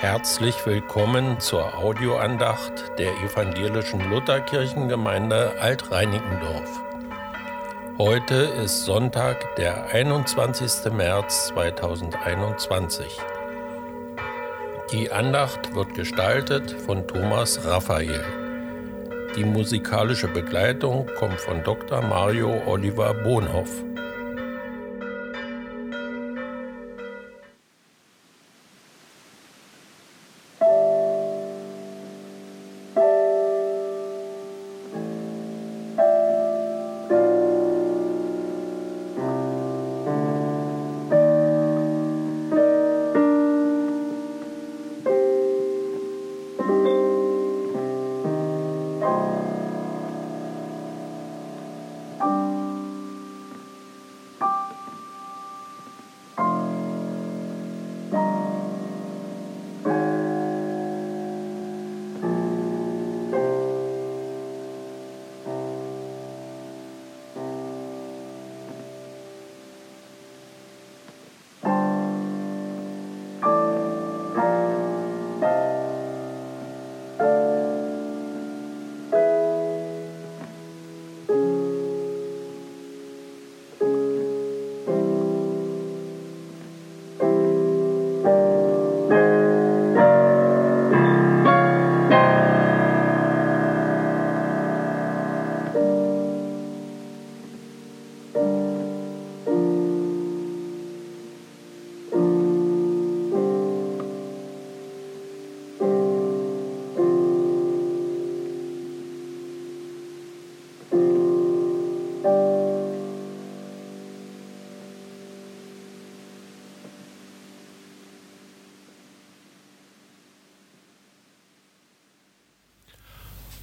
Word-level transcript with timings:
Herzlich 0.00 0.66
willkommen 0.66 1.40
zur 1.40 1.78
Audioandacht 1.78 2.98
der 2.98 3.12
evangelischen 3.22 4.00
Lutherkirchengemeinde 4.10 5.52
Alt-Reinickendorf. 5.60 6.82
Heute 7.96 8.34
ist 8.34 8.84
Sonntag, 8.84 9.56
der 9.56 9.86
21. 9.86 10.92
März 10.92 11.48
2021. 11.48 13.06
Die 14.92 15.10
Andacht 15.10 15.74
wird 15.74 15.94
gestaltet 15.94 16.72
von 16.72 17.06
Thomas 17.06 17.64
Raphael. 17.64 18.24
Die 19.36 19.44
musikalische 19.44 20.28
Begleitung 20.28 21.08
kommt 21.18 21.40
von 21.40 21.62
Dr. 21.62 22.02
Mario 22.02 22.62
Oliver 22.66 23.14
Bohnhoff. 23.14 23.70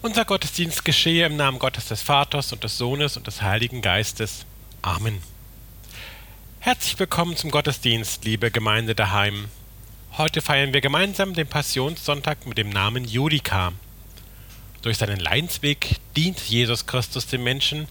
Unser 0.04 0.26
Gottesdienst 0.26 0.84
geschehe 0.84 1.28
im 1.28 1.36
Namen 1.36 1.60
Gottes 1.60 1.86
des 1.90 2.02
Vaters 2.02 2.52
und 2.52 2.64
des 2.64 2.76
Sohnes 2.76 3.18
und 3.18 3.28
des 3.28 3.44
Heiligen 3.44 3.84
Geistes. 3.84 4.48
Amen. 4.82 5.22
Herzlich 6.60 6.98
willkommen 6.98 7.38
zum 7.38 7.52
Gottesdienst, 7.52 8.26
liebe 8.26 8.50
Gemeinde 8.50 8.96
daheim. 8.96 9.50
Heute 10.18 10.42
feiern 10.42 10.74
wir 10.74 10.82
gemeinsam 10.82 11.36
den 11.36 11.46
Passionssonntag 11.46 12.48
mit 12.48 12.58
dem 12.58 12.70
Namen 12.70 13.06
Judika. 13.06 13.74
Durch 14.82 14.98
seinen 14.98 15.20
Leidensweg 15.20 16.00
dient 16.16 16.40
Jesus 16.40 16.88
Christus 16.88 17.28
den 17.28 17.44
Menschen, 17.44 17.88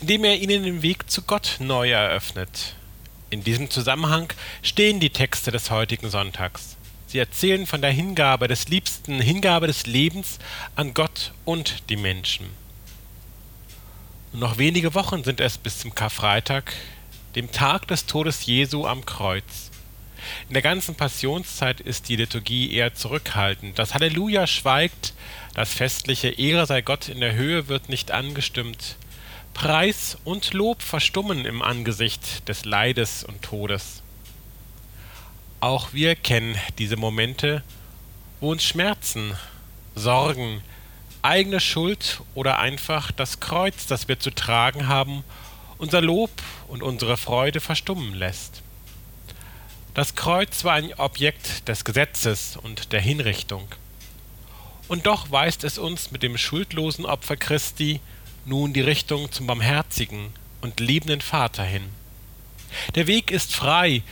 indem 0.00 0.22
er 0.22 0.36
ihnen 0.36 0.62
den 0.62 0.82
Weg 0.82 1.10
zu 1.10 1.22
Gott 1.22 1.56
neu 1.58 1.90
eröffnet. 1.90 2.76
In 3.30 3.42
diesem 3.42 3.68
Zusammenhang 3.68 4.32
stehen 4.62 5.00
die 5.00 5.10
Texte 5.10 5.50
des 5.50 5.72
heutigen 5.72 6.08
Sonntags. 6.08 6.76
Sie 7.16 7.20
erzählen 7.20 7.64
von 7.64 7.80
der 7.80 7.92
Hingabe 7.92 8.46
des 8.46 8.68
Liebsten, 8.68 9.22
Hingabe 9.22 9.66
des 9.68 9.86
Lebens 9.86 10.38
an 10.74 10.92
Gott 10.92 11.32
und 11.46 11.88
die 11.88 11.96
Menschen. 11.96 12.44
Und 14.34 14.40
noch 14.40 14.58
wenige 14.58 14.92
Wochen 14.92 15.24
sind 15.24 15.40
es 15.40 15.56
bis 15.56 15.78
zum 15.78 15.94
Karfreitag, 15.94 16.74
dem 17.34 17.50
Tag 17.50 17.88
des 17.88 18.04
Todes 18.04 18.44
Jesu 18.44 18.86
am 18.86 19.06
Kreuz. 19.06 19.70
In 20.48 20.52
der 20.52 20.60
ganzen 20.60 20.94
Passionszeit 20.94 21.80
ist 21.80 22.10
die 22.10 22.16
Liturgie 22.16 22.74
eher 22.74 22.92
zurückhaltend. 22.92 23.78
Das 23.78 23.94
Halleluja 23.94 24.46
schweigt, 24.46 25.14
das 25.54 25.72
festliche 25.72 26.28
Ehre 26.28 26.66
sei 26.66 26.82
Gott 26.82 27.08
in 27.08 27.20
der 27.20 27.34
Höhe 27.34 27.68
wird 27.68 27.88
nicht 27.88 28.10
angestimmt. 28.10 28.96
Preis 29.54 30.18
und 30.24 30.52
Lob 30.52 30.82
verstummen 30.82 31.46
im 31.46 31.62
Angesicht 31.62 32.46
des 32.46 32.66
Leides 32.66 33.24
und 33.24 33.40
Todes. 33.40 34.02
Auch 35.60 35.92
wir 35.92 36.14
kennen 36.14 36.56
diese 36.78 36.96
Momente, 36.96 37.62
wo 38.40 38.52
uns 38.52 38.64
Schmerzen, 38.64 39.36
Sorgen, 39.94 40.62
eigene 41.22 41.60
Schuld 41.60 42.20
oder 42.34 42.58
einfach 42.58 43.10
das 43.10 43.40
Kreuz, 43.40 43.86
das 43.86 44.06
wir 44.08 44.20
zu 44.20 44.30
tragen 44.30 44.86
haben, 44.88 45.24
unser 45.78 46.00
Lob 46.00 46.30
und 46.68 46.82
unsere 46.82 47.16
Freude 47.16 47.60
verstummen 47.60 48.14
lässt. 48.14 48.62
Das 49.94 50.14
Kreuz 50.14 50.62
war 50.64 50.74
ein 50.74 50.92
Objekt 50.94 51.68
des 51.68 51.84
Gesetzes 51.84 52.56
und 52.56 52.92
der 52.92 53.00
Hinrichtung. 53.00 53.66
Und 54.88 55.06
doch 55.06 55.30
weist 55.30 55.64
es 55.64 55.78
uns 55.78 56.10
mit 56.10 56.22
dem 56.22 56.36
schuldlosen 56.36 57.06
Opfer 57.06 57.36
Christi 57.36 58.00
nun 58.44 58.74
die 58.74 58.82
Richtung 58.82 59.32
zum 59.32 59.46
barmherzigen 59.46 60.28
und 60.60 60.80
liebenden 60.80 61.22
Vater 61.22 61.64
hin. 61.64 61.84
Der 62.94 63.06
Weg 63.06 63.30
ist 63.30 63.54
frei 63.54 64.02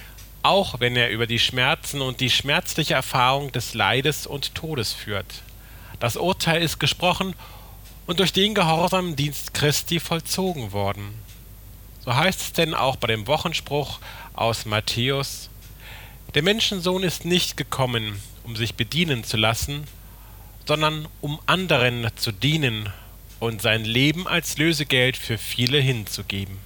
auch 0.44 0.78
wenn 0.78 0.94
er 0.94 1.10
über 1.10 1.26
die 1.26 1.38
Schmerzen 1.38 2.02
und 2.02 2.20
die 2.20 2.30
schmerzliche 2.30 2.94
Erfahrung 2.94 3.50
des 3.52 3.74
Leides 3.74 4.26
und 4.26 4.54
Todes 4.54 4.92
führt. 4.92 5.42
Das 6.00 6.16
Urteil 6.16 6.62
ist 6.62 6.78
gesprochen 6.78 7.34
und 8.06 8.20
durch 8.20 8.32
den 8.32 8.54
gehorsamen 8.54 9.16
Dienst 9.16 9.54
Christi 9.54 10.00
vollzogen 10.00 10.72
worden. 10.72 11.14
So 12.04 12.14
heißt 12.14 12.40
es 12.40 12.52
denn 12.52 12.74
auch 12.74 12.96
bei 12.96 13.06
dem 13.06 13.26
Wochenspruch 13.26 14.00
aus 14.34 14.66
Matthäus, 14.66 15.48
der 16.34 16.42
Menschensohn 16.42 17.02
ist 17.02 17.24
nicht 17.24 17.56
gekommen, 17.56 18.20
um 18.42 18.56
sich 18.56 18.74
bedienen 18.74 19.24
zu 19.24 19.38
lassen, 19.38 19.84
sondern 20.66 21.08
um 21.22 21.38
anderen 21.46 22.08
zu 22.16 22.32
dienen 22.32 22.92
und 23.40 23.62
sein 23.62 23.84
Leben 23.84 24.26
als 24.26 24.58
Lösegeld 24.58 25.16
für 25.16 25.38
viele 25.38 25.78
hinzugeben. 25.78 26.58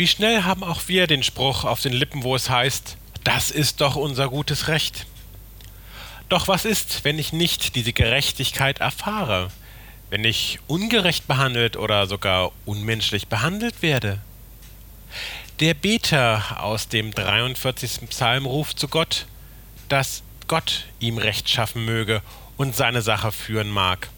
Wie 0.00 0.08
schnell 0.08 0.44
haben 0.44 0.64
auch 0.64 0.80
wir 0.86 1.06
den 1.06 1.22
Spruch 1.22 1.64
auf 1.64 1.82
den 1.82 1.92
Lippen, 1.92 2.22
wo 2.22 2.34
es 2.34 2.48
heißt, 2.48 2.96
das 3.22 3.50
ist 3.50 3.82
doch 3.82 3.96
unser 3.96 4.30
gutes 4.30 4.66
Recht. 4.66 5.04
Doch 6.30 6.48
was 6.48 6.64
ist, 6.64 7.04
wenn 7.04 7.18
ich 7.18 7.34
nicht 7.34 7.74
diese 7.76 7.92
Gerechtigkeit 7.92 8.78
erfahre, 8.78 9.50
wenn 10.08 10.24
ich 10.24 10.58
ungerecht 10.68 11.28
behandelt 11.28 11.76
oder 11.76 12.06
sogar 12.06 12.50
unmenschlich 12.64 13.28
behandelt 13.28 13.82
werde? 13.82 14.20
Der 15.60 15.74
Beter 15.74 16.62
aus 16.62 16.88
dem 16.88 17.12
43. 17.12 18.08
Psalm 18.08 18.46
ruft 18.46 18.78
zu 18.78 18.88
Gott, 18.88 19.26
dass 19.90 20.22
Gott 20.48 20.86
ihm 20.98 21.18
Recht 21.18 21.50
schaffen 21.50 21.84
möge 21.84 22.22
und 22.56 22.74
seine 22.74 23.02
Sache 23.02 23.32
führen 23.32 23.68
mag, 23.68 24.08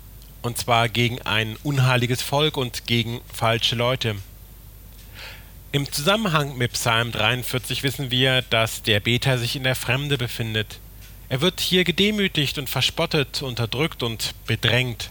und 0.42 0.58
zwar 0.58 0.88
gegen 0.88 1.20
ein 1.22 1.56
unheiliges 1.64 2.22
Volk 2.22 2.56
und 2.56 2.86
gegen 2.86 3.20
falsche 3.34 3.74
Leute. 3.74 4.14
Im 5.74 5.90
Zusammenhang 5.90 6.58
mit 6.58 6.74
Psalm 6.74 7.12
43 7.12 7.82
wissen 7.82 8.10
wir, 8.10 8.42
dass 8.42 8.82
der 8.82 9.00
Beter 9.00 9.38
sich 9.38 9.56
in 9.56 9.64
der 9.64 9.74
Fremde 9.74 10.18
befindet. 10.18 10.78
Er 11.30 11.40
wird 11.40 11.62
hier 11.62 11.84
gedemütigt 11.84 12.58
und 12.58 12.68
verspottet, 12.68 13.40
unterdrückt 13.40 14.02
und 14.02 14.34
bedrängt. 14.46 15.08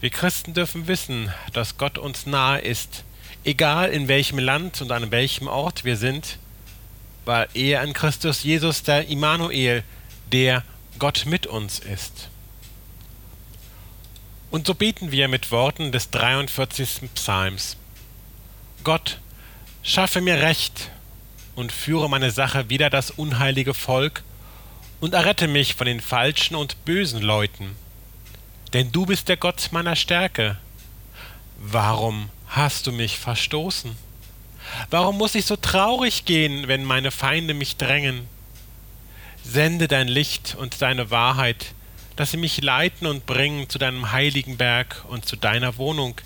Wir 0.00 0.08
Christen 0.08 0.54
dürfen 0.54 0.88
wissen, 0.88 1.30
dass 1.52 1.76
Gott 1.76 1.98
uns 1.98 2.24
nahe 2.24 2.60
ist, 2.60 3.04
egal 3.44 3.90
in 3.90 4.08
welchem 4.08 4.38
Land 4.38 4.80
und 4.80 4.90
an 4.90 5.10
welchem 5.10 5.48
Ort 5.48 5.84
wir 5.84 5.98
sind, 5.98 6.38
weil 7.26 7.46
er 7.52 7.82
in 7.82 7.92
Christus 7.92 8.42
Jesus 8.42 8.84
der 8.84 9.06
Immanuel, 9.08 9.84
der 10.32 10.64
Gott 10.98 11.26
mit 11.26 11.46
uns 11.46 11.78
ist. 11.78 12.30
Und 14.50 14.66
so 14.66 14.72
beten 14.72 15.12
wir 15.12 15.28
mit 15.28 15.50
Worten 15.50 15.92
des 15.92 16.08
43. 16.08 17.10
Psalms. 17.14 17.76
Gott, 18.82 19.18
Schaffe 19.88 20.20
mir 20.20 20.42
Recht 20.42 20.90
und 21.54 21.70
führe 21.70 22.10
meine 22.10 22.32
Sache 22.32 22.68
wider 22.68 22.90
das 22.90 23.12
unheilige 23.12 23.72
Volk 23.72 24.24
und 25.00 25.14
errette 25.14 25.46
mich 25.46 25.76
von 25.76 25.86
den 25.86 26.00
falschen 26.00 26.56
und 26.56 26.84
bösen 26.84 27.22
Leuten. 27.22 27.76
Denn 28.72 28.90
du 28.90 29.06
bist 29.06 29.28
der 29.28 29.36
Gott 29.36 29.68
meiner 29.70 29.94
Stärke. 29.94 30.58
Warum 31.58 32.30
hast 32.48 32.88
du 32.88 32.92
mich 32.92 33.16
verstoßen? 33.16 33.96
Warum 34.90 35.18
muss 35.18 35.36
ich 35.36 35.46
so 35.46 35.54
traurig 35.54 36.24
gehen, 36.24 36.66
wenn 36.66 36.82
meine 36.82 37.12
Feinde 37.12 37.54
mich 37.54 37.76
drängen? 37.76 38.26
Sende 39.44 39.86
dein 39.86 40.08
Licht 40.08 40.56
und 40.58 40.82
deine 40.82 41.12
Wahrheit, 41.12 41.64
dass 42.16 42.32
sie 42.32 42.38
mich 42.38 42.60
leiten 42.60 43.06
und 43.06 43.24
bringen 43.24 43.68
zu 43.68 43.78
deinem 43.78 44.10
heiligen 44.10 44.56
Berg 44.56 45.04
und 45.06 45.26
zu 45.26 45.36
deiner 45.36 45.76
Wohnung, 45.76 46.20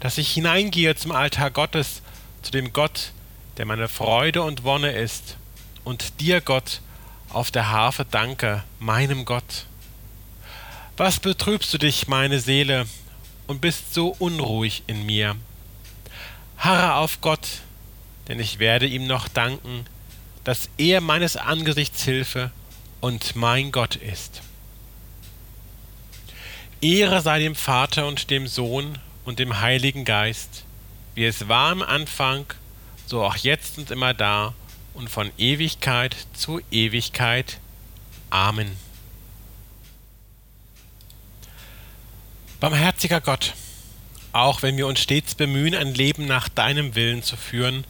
dass 0.00 0.18
ich 0.18 0.30
hineingehe 0.32 0.96
zum 0.96 1.12
Altar 1.12 1.50
Gottes 1.50 2.02
zu 2.46 2.52
dem 2.52 2.72
Gott, 2.72 3.10
der 3.56 3.66
meine 3.66 3.88
Freude 3.88 4.42
und 4.42 4.62
Wonne 4.62 4.92
ist, 4.92 5.36
und 5.82 6.20
dir, 6.20 6.40
Gott, 6.40 6.80
auf 7.28 7.50
der 7.50 7.70
Harfe 7.70 8.06
danke, 8.08 8.62
meinem 8.78 9.24
Gott. 9.24 9.66
Was 10.96 11.18
betrübst 11.18 11.74
du 11.74 11.78
dich, 11.78 12.06
meine 12.06 12.38
Seele, 12.38 12.86
und 13.48 13.60
bist 13.60 13.92
so 13.92 14.14
unruhig 14.20 14.84
in 14.86 15.04
mir? 15.06 15.34
Harre 16.56 16.94
auf 16.94 17.20
Gott, 17.20 17.48
denn 18.28 18.38
ich 18.38 18.60
werde 18.60 18.86
ihm 18.86 19.08
noch 19.08 19.26
danken, 19.26 19.84
dass 20.44 20.68
er 20.78 21.00
meines 21.00 21.36
Angesichts 21.36 22.04
Hilfe 22.04 22.52
und 23.00 23.34
mein 23.34 23.72
Gott 23.72 23.96
ist. 23.96 24.40
Ehre 26.80 27.22
sei 27.22 27.40
dem 27.40 27.56
Vater 27.56 28.06
und 28.06 28.30
dem 28.30 28.46
Sohn 28.46 28.98
und 29.24 29.40
dem 29.40 29.60
Heiligen 29.60 30.04
Geist, 30.04 30.62
wie 31.16 31.24
es 31.24 31.48
war 31.48 31.72
im 31.72 31.82
Anfang, 31.82 32.44
so 33.06 33.24
auch 33.24 33.36
jetzt 33.36 33.78
und 33.78 33.90
immer 33.90 34.14
da 34.14 34.52
und 34.94 35.08
von 35.10 35.32
Ewigkeit 35.38 36.14
zu 36.34 36.60
Ewigkeit. 36.70 37.58
Amen. 38.30 38.76
Barmherziger 42.60 43.20
Gott, 43.20 43.54
auch 44.32 44.60
wenn 44.60 44.76
wir 44.76 44.86
uns 44.86 45.00
stets 45.00 45.34
bemühen, 45.34 45.74
ein 45.74 45.94
Leben 45.94 46.26
nach 46.26 46.50
deinem 46.50 46.94
Willen 46.94 47.22
zu 47.22 47.36
führen, 47.36 47.84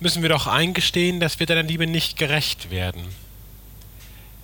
müssen 0.00 0.22
wir 0.22 0.30
doch 0.30 0.46
eingestehen, 0.46 1.20
dass 1.20 1.40
wir 1.40 1.46
deiner 1.46 1.62
Liebe 1.62 1.86
nicht 1.86 2.18
gerecht 2.18 2.70
werden. 2.70 3.04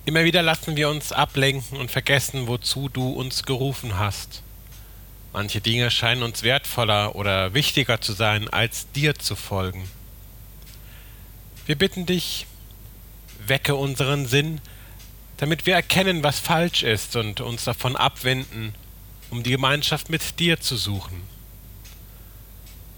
Immer 0.05 0.23
wieder 0.23 0.43
lassen 0.43 0.75
wir 0.75 0.89
uns 0.89 1.11
ablenken 1.11 1.79
und 1.79 1.89
vergessen, 1.89 2.47
wozu 2.47 2.89
du 2.89 3.09
uns 3.09 3.43
gerufen 3.43 3.97
hast. 3.97 4.43
Manche 5.33 5.61
Dinge 5.61 5.91
scheinen 5.91 6.23
uns 6.23 6.43
wertvoller 6.43 7.15
oder 7.15 7.53
wichtiger 7.53 8.01
zu 8.01 8.13
sein, 8.13 8.49
als 8.49 8.91
dir 8.91 9.15
zu 9.15 9.35
folgen. 9.35 9.89
Wir 11.65 11.75
bitten 11.75 12.05
dich, 12.05 12.47
wecke 13.45 13.75
unseren 13.75 14.25
Sinn, 14.25 14.61
damit 15.37 15.65
wir 15.65 15.75
erkennen, 15.75 16.23
was 16.23 16.39
falsch 16.39 16.83
ist 16.83 17.15
und 17.15 17.41
uns 17.41 17.65
davon 17.65 17.95
abwenden, 17.95 18.73
um 19.29 19.43
die 19.43 19.51
Gemeinschaft 19.51 20.09
mit 20.09 20.39
dir 20.39 20.59
zu 20.59 20.77
suchen. 20.77 21.21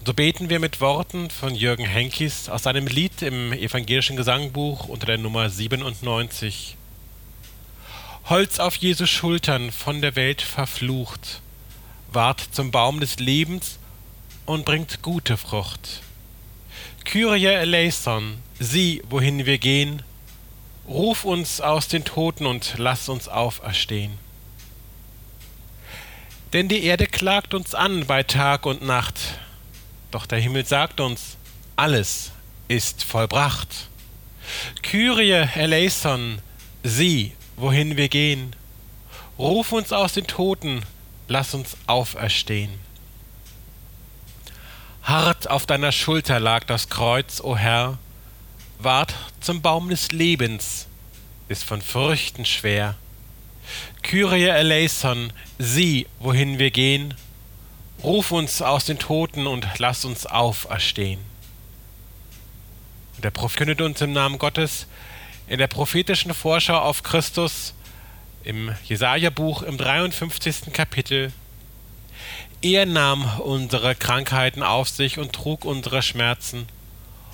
So 0.06 0.14
beten 0.14 0.48
wir 0.48 0.60
mit 0.60 0.80
Worten 0.80 1.28
von 1.28 1.54
Jürgen 1.54 1.84
Henkis 1.84 2.48
aus 2.48 2.62
seinem 2.62 2.86
Lied 2.86 3.20
im 3.20 3.52
evangelischen 3.52 4.16
Gesangbuch 4.16 4.86
unter 4.86 5.06
der 5.06 5.18
Nummer 5.18 5.50
97. 5.50 6.76
Holz 8.24 8.60
auf 8.60 8.76
Jesu 8.76 9.04
Schultern 9.04 9.70
von 9.70 10.00
der 10.00 10.16
Welt 10.16 10.40
verflucht, 10.40 11.42
ward 12.12 12.40
zum 12.52 12.70
Baum 12.70 13.00
des 13.00 13.18
Lebens 13.18 13.78
und 14.46 14.64
bringt 14.64 15.02
gute 15.02 15.36
Frucht. 15.36 16.02
Kyrie 17.04 17.46
eleison, 17.46 18.38
sieh, 18.58 19.02
wohin 19.08 19.46
wir 19.46 19.58
gehen, 19.58 20.02
ruf 20.88 21.24
uns 21.24 21.60
aus 21.60 21.88
den 21.88 22.04
Toten 22.04 22.46
und 22.46 22.74
lass 22.78 23.08
uns 23.08 23.28
auferstehen. 23.28 24.12
Denn 26.52 26.68
die 26.68 26.82
Erde 26.84 27.06
klagt 27.06 27.54
uns 27.54 27.74
an 27.74 28.06
bei 28.06 28.22
Tag 28.24 28.66
und 28.66 28.82
Nacht, 28.82 29.20
doch 30.10 30.26
der 30.26 30.40
Himmel 30.40 30.66
sagt 30.66 31.00
uns, 31.00 31.36
alles 31.76 32.32
ist 32.66 33.04
vollbracht. 33.04 33.88
Kyrie 34.82 35.46
eleison, 35.54 36.40
sieh, 36.82 37.32
wohin 37.56 37.96
wir 37.96 38.08
gehen, 38.08 38.56
ruf 39.38 39.70
uns 39.70 39.92
aus 39.92 40.14
den 40.14 40.26
Toten, 40.26 40.82
lass 41.30 41.54
uns 41.54 41.76
auferstehen. 41.86 42.72
Hart 45.04 45.48
auf 45.48 45.64
deiner 45.64 45.92
Schulter 45.92 46.40
lag 46.40 46.64
das 46.64 46.88
Kreuz, 46.88 47.40
o 47.40 47.56
Herr, 47.56 47.98
ward 48.80 49.14
zum 49.40 49.62
Baum 49.62 49.88
des 49.90 50.10
Lebens, 50.10 50.88
ist 51.48 51.62
von 51.62 51.82
Früchten 51.82 52.44
schwer. 52.44 52.96
Kyrie 54.02 54.48
eleison, 54.48 55.32
sieh, 55.56 56.08
wohin 56.18 56.58
wir 56.58 56.72
gehen, 56.72 57.14
ruf 58.02 58.32
uns 58.32 58.60
aus 58.60 58.86
den 58.86 58.98
Toten 58.98 59.46
und 59.46 59.68
lass 59.78 60.04
uns 60.04 60.26
auferstehen. 60.26 61.20
Und 63.14 63.24
der 63.24 63.30
Prophet 63.30 63.58
kündet 63.58 63.80
uns 63.82 64.00
im 64.00 64.12
Namen 64.12 64.38
Gottes 64.38 64.88
in 65.46 65.58
der 65.58 65.68
prophetischen 65.68 66.34
Vorschau 66.34 66.78
auf 66.78 67.04
Christus 67.04 67.72
im 68.44 68.74
Jesaja-Buch 68.84 69.62
im 69.62 69.76
53. 69.76 70.72
Kapitel. 70.72 71.32
Er 72.62 72.86
nahm 72.86 73.40
unsere 73.40 73.94
Krankheiten 73.94 74.62
auf 74.62 74.88
sich 74.88 75.18
und 75.18 75.32
trug 75.32 75.64
unsere 75.64 76.02
Schmerzen. 76.02 76.66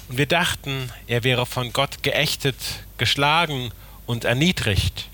Und 0.09 0.19
wir 0.19 0.27
dachten, 0.27 0.93
er 1.07 1.25
wäre 1.25 1.47
von 1.47 1.73
Gott 1.73 2.03
geächtet, 2.03 2.57
geschlagen 2.99 3.71
und 4.07 4.25
erniedrigt. 4.25 5.09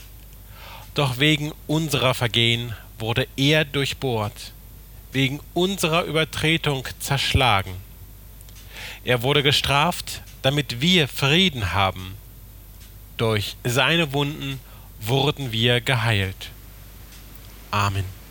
Doch 0.95 1.19
wegen 1.19 1.53
unserer 1.67 2.15
Vergehen 2.15 2.75
wurde 2.99 3.27
er 3.37 3.65
durchbohrt, 3.65 4.53
wegen 5.13 5.41
unserer 5.55 6.05
Übertretung 6.05 6.87
zerschlagen. 7.01 7.75
Er 9.05 9.23
wurde 9.23 9.43
gestraft, 9.43 10.23
damit 10.43 10.81
wir 10.81 11.09
Frieden 11.09 11.73
haben. 11.73 12.15
Durch 13.17 13.57
seine 13.65 14.13
Wunden 14.13 14.61
wurden 15.07 15.53
wir 15.53 15.81
geheilt. 15.81 16.51
Amen. 17.71 18.22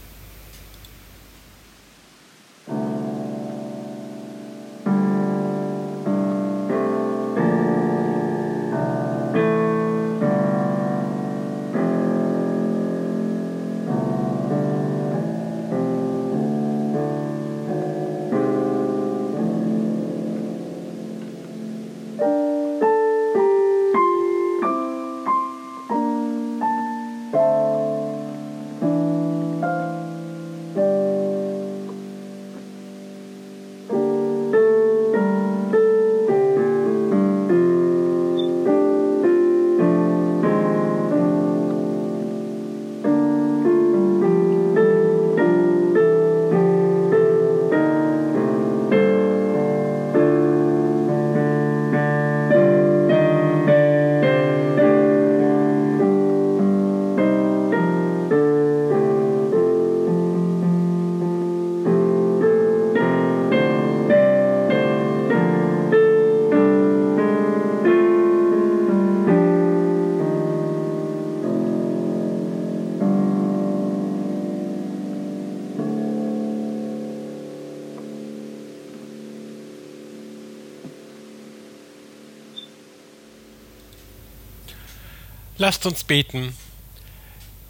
Lasst 85.62 85.86
uns 85.86 86.04
beten. 86.04 86.58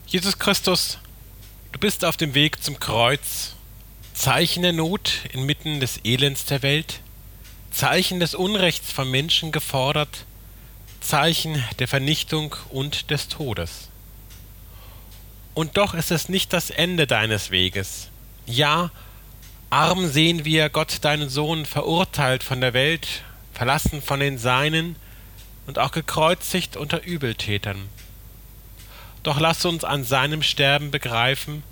Jesus 0.07 0.39
Christus, 0.39 0.98
du 1.74 1.79
bist 1.79 2.05
auf 2.05 2.15
dem 2.15 2.33
Weg 2.33 2.63
zum 2.63 2.79
Kreuz, 2.79 3.55
Zeichen 4.13 4.63
der 4.63 4.71
Not 4.71 5.12
inmitten 5.33 5.81
des 5.81 6.00
Elends 6.05 6.45
der 6.45 6.62
Welt, 6.62 7.01
Zeichen 7.69 8.21
des 8.21 8.33
Unrechts 8.33 8.93
vom 8.93 9.12
Menschen 9.12 9.51
gefordert, 9.51 10.25
Zeichen 11.01 11.62
der 11.79 11.89
Vernichtung 11.89 12.55
und 12.69 13.12
des 13.12 13.27
Todes. 13.27 13.89
Und 15.53 15.75
doch 15.75 15.93
ist 15.93 16.12
es 16.12 16.29
nicht 16.29 16.53
das 16.53 16.69
Ende 16.69 17.07
deines 17.07 17.51
Weges. 17.51 18.07
Ja, 18.45 18.89
arm 19.69 20.07
sehen 20.07 20.45
wir 20.45 20.69
Gott 20.69 21.00
deinen 21.01 21.27
Sohn 21.27 21.65
verurteilt 21.65 22.41
von 22.41 22.62
der 22.62 22.74
Welt, 22.74 23.25
verlassen 23.51 24.01
von 24.01 24.21
den 24.21 24.38
Seinen 24.38 24.95
und 25.72 25.80
auch 25.80 25.94
gekreuzigt 25.94 26.75
unter 26.75 27.04
Übeltätern. 27.04 27.88
Doch 29.24 29.40
lass 29.40 29.63
uns 29.63 29.86
an 29.86 30.04
seinem 30.04 30.44
Sterben 30.44 30.92
begreifen, 30.92 31.63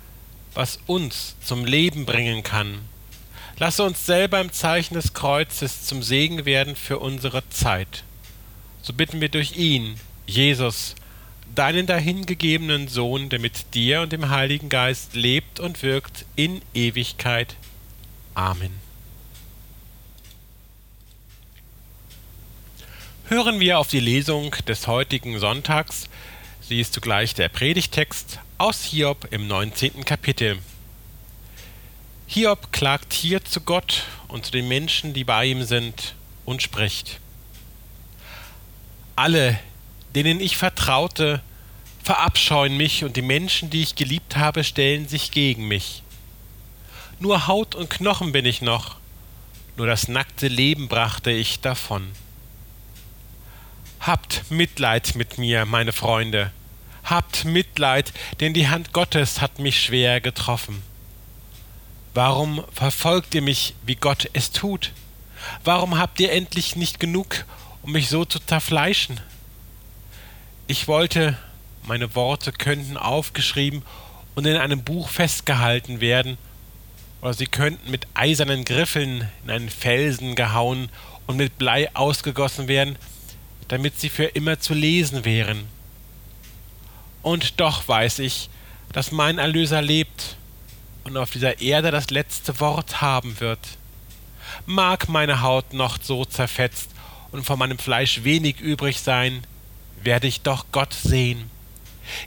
was 0.54 0.78
uns 0.86 1.36
zum 1.44 1.66
Leben 1.66 2.06
bringen 2.06 2.42
kann. 2.42 2.78
Lass 3.58 3.78
uns 3.78 4.06
selber 4.06 4.40
im 4.40 4.52
Zeichen 4.52 4.94
des 4.94 5.12
Kreuzes 5.12 5.84
zum 5.84 6.02
Segen 6.02 6.46
werden 6.46 6.76
für 6.76 6.98
unsere 6.98 7.46
Zeit. 7.50 8.04
So 8.80 8.94
bitten 8.94 9.20
wir 9.20 9.28
durch 9.28 9.56
ihn, 9.56 10.00
Jesus, 10.26 10.94
deinen 11.54 11.86
dahingegebenen 11.86 12.88
Sohn, 12.88 13.28
der 13.28 13.38
mit 13.38 13.74
dir 13.74 14.00
und 14.00 14.12
dem 14.12 14.30
Heiligen 14.30 14.70
Geist 14.70 15.14
lebt 15.14 15.60
und 15.60 15.82
wirkt 15.82 16.24
in 16.36 16.62
Ewigkeit. 16.72 17.54
Amen. 18.32 18.89
Hören 23.30 23.60
wir 23.60 23.78
auf 23.78 23.86
die 23.86 24.00
Lesung 24.00 24.56
des 24.66 24.88
heutigen 24.88 25.38
Sonntags. 25.38 26.08
Sie 26.60 26.80
ist 26.80 26.92
zugleich 26.92 27.32
der 27.32 27.48
Predigtext 27.48 28.40
aus 28.58 28.82
Hiob 28.82 29.28
im 29.30 29.46
19. 29.46 30.04
Kapitel. 30.04 30.58
Hiob 32.26 32.72
klagt 32.72 33.12
hier 33.12 33.44
zu 33.44 33.60
Gott 33.60 34.02
und 34.26 34.46
zu 34.46 34.50
den 34.50 34.66
Menschen, 34.66 35.14
die 35.14 35.22
bei 35.22 35.46
ihm 35.46 35.62
sind, 35.62 36.16
und 36.44 36.60
spricht. 36.60 37.20
Alle, 39.14 39.60
denen 40.16 40.40
ich 40.40 40.56
vertraute, 40.56 41.40
verabscheuen 42.02 42.76
mich 42.76 43.04
und 43.04 43.14
die 43.14 43.22
Menschen, 43.22 43.70
die 43.70 43.82
ich 43.82 43.94
geliebt 43.94 44.38
habe, 44.38 44.64
stellen 44.64 45.06
sich 45.06 45.30
gegen 45.30 45.68
mich. 45.68 46.02
Nur 47.20 47.46
Haut 47.46 47.76
und 47.76 47.90
Knochen 47.90 48.32
bin 48.32 48.44
ich 48.44 48.60
noch, 48.60 48.96
nur 49.76 49.86
das 49.86 50.08
nackte 50.08 50.48
Leben 50.48 50.88
brachte 50.88 51.30
ich 51.30 51.60
davon. 51.60 52.10
Habt 54.00 54.50
Mitleid 54.50 55.14
mit 55.14 55.36
mir, 55.36 55.66
meine 55.66 55.92
Freunde, 55.92 56.52
habt 57.04 57.44
Mitleid, 57.44 58.14
denn 58.40 58.54
die 58.54 58.68
Hand 58.68 58.94
Gottes 58.94 59.42
hat 59.42 59.58
mich 59.58 59.82
schwer 59.82 60.22
getroffen. 60.22 60.82
Warum 62.14 62.64
verfolgt 62.72 63.34
ihr 63.34 63.42
mich, 63.42 63.74
wie 63.84 63.96
Gott 63.96 64.30
es 64.32 64.52
tut? 64.52 64.92
Warum 65.64 65.98
habt 65.98 66.18
ihr 66.18 66.32
endlich 66.32 66.76
nicht 66.76 66.98
genug, 66.98 67.44
um 67.82 67.92
mich 67.92 68.08
so 68.08 68.24
zu 68.24 68.38
zerfleischen? 68.38 69.20
Ich 70.66 70.88
wollte, 70.88 71.36
meine 71.82 72.14
Worte 72.14 72.52
könnten 72.52 72.96
aufgeschrieben 72.96 73.82
und 74.34 74.46
in 74.46 74.56
einem 74.56 74.82
Buch 74.82 75.10
festgehalten 75.10 76.00
werden, 76.00 76.38
oder 77.20 77.34
sie 77.34 77.46
könnten 77.46 77.90
mit 77.90 78.06
eisernen 78.14 78.64
Griffeln 78.64 79.28
in 79.44 79.50
einen 79.50 79.68
Felsen 79.68 80.36
gehauen 80.36 80.88
und 81.26 81.36
mit 81.36 81.58
Blei 81.58 81.94
ausgegossen 81.94 82.66
werden, 82.66 82.96
damit 83.70 84.00
sie 84.00 84.08
für 84.08 84.24
immer 84.24 84.58
zu 84.58 84.74
lesen 84.74 85.24
wären. 85.24 85.68
Und 87.22 87.60
doch 87.60 87.86
weiß 87.86 88.18
ich, 88.18 88.50
dass 88.92 89.12
mein 89.12 89.38
Erlöser 89.38 89.80
lebt 89.80 90.36
und 91.04 91.16
auf 91.16 91.30
dieser 91.30 91.60
Erde 91.60 91.92
das 91.92 92.10
letzte 92.10 92.58
Wort 92.58 93.00
haben 93.00 93.38
wird. 93.38 93.60
Mag 94.66 95.08
meine 95.08 95.40
Haut 95.42 95.72
noch 95.72 95.98
so 96.02 96.24
zerfetzt 96.24 96.90
und 97.30 97.44
von 97.44 97.60
meinem 97.60 97.78
Fleisch 97.78 98.24
wenig 98.24 98.58
übrig 98.60 98.98
sein, 98.98 99.44
werde 100.02 100.26
ich 100.26 100.40
doch 100.40 100.66
Gott 100.72 100.92
sehen. 100.92 101.48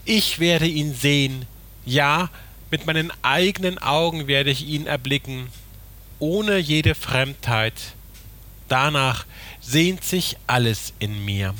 Ich 0.06 0.40
werde 0.40 0.68
ihn 0.68 0.96
sehen, 0.96 1.46
ja, 1.86 2.30
mit 2.72 2.86
meinen 2.86 3.12
eigenen 3.22 3.80
Augen 3.80 4.28
werde 4.28 4.50
ich 4.50 4.66
ihn 4.66 4.88
erblicken, 4.88 5.50
ohne 6.20 6.58
jede 6.58 6.96
Fremdheit. 6.96 7.74
Danach 8.68 9.26
sehnt 9.60 10.04
sich 10.04 10.38
alles 10.48 10.94
in 11.00 11.24
mir. 11.26 11.54